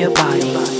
Your 0.00 0.10
body. 0.12 0.79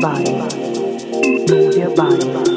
body. 0.00 0.32
Move 1.46 1.76
your 1.76 1.94
body. 1.94 2.49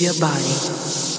Your 0.00 0.14
body. 0.18 1.09